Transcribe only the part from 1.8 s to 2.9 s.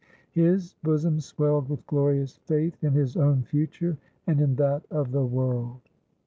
glorious faith